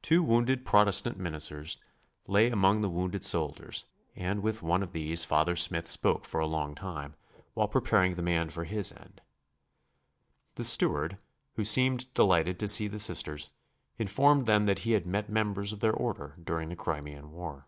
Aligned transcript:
Two 0.00 0.22
wounded 0.22 0.64
Protestant 0.64 1.18
ministers 1.18 1.76
lay 2.26 2.48
among 2.50 2.80
the 2.80 2.88
wounded 2.88 3.22
soldiers, 3.22 3.84
and 4.14 4.40
with 4.42 4.62
one 4.62 4.82
of 4.82 4.92
these 4.94 5.26
Father 5.26 5.56
Smith 5.56 5.86
spoke 5.90 6.24
for 6.24 6.40
a 6.40 6.46
long 6.46 6.74
time 6.74 7.16
while 7.52 7.68
preparing 7.68 8.14
the 8.14 8.22
man 8.22 8.48
for 8.48 8.64
his 8.64 8.92
end. 8.92 9.20
The 10.54 10.64
steward, 10.64 11.18
who 11.56 11.64
seemed 11.64 12.14
delighted 12.14 12.58
to 12.60 12.66
see 12.66 12.88
the 12.88 12.98
Sisters, 12.98 13.52
informed 13.98 14.46
them 14.46 14.64
that 14.64 14.78
he 14.88 14.92
had 14.92 15.04
met 15.04 15.28
members 15.28 15.70
of 15.70 15.80
their 15.80 15.92
order 15.92 16.38
during 16.42 16.70
the 16.70 16.74
Crimean 16.76 17.30
War. 17.30 17.66